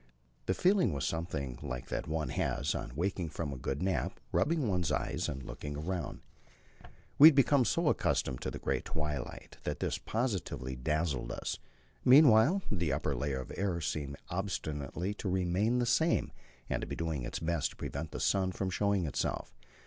The 0.47 0.55
feeling 0.55 0.93
was 0.93 1.05
something 1.05 1.59
like 1.61 1.89
that 1.89 2.07
one 2.07 2.29
has 2.29 2.73
on 2.73 2.91
waking 2.95 3.29
from 3.29 3.53
a 3.53 3.55
good 3.55 3.83
nap, 3.83 4.19
rubbing 4.31 4.67
one's 4.67 4.91
eyes 4.91 5.29
and 5.29 5.43
looking 5.43 5.77
around. 5.77 6.21
We 7.19 7.27
had 7.27 7.35
become 7.35 7.65
so 7.65 7.87
accustomed 7.87 8.41
to 8.41 8.49
the 8.49 8.57
grey 8.57 8.81
twilight 8.81 9.57
that 9.61 9.79
this 9.79 9.99
positively 9.99 10.75
dazzled 10.75 11.31
us. 11.31 11.59
Meanwhile, 12.03 12.63
the 12.71 12.91
upper 12.91 13.13
layer 13.15 13.41
of 13.41 13.53
air 13.55 13.79
seemed 13.79 14.17
obstinately 14.29 15.13
to 15.13 15.29
remain 15.29 15.77
the 15.77 15.85
same 15.85 16.31
and 16.67 16.81
to 16.81 16.87
be 16.87 16.95
doing 16.95 17.21
its 17.21 17.37
best 17.37 17.69
to 17.69 17.75
prevent 17.75 18.09
the 18.09 18.19
sun 18.19 18.51
from 18.51 18.71
showing 18.71 19.05
itself. 19.05 19.53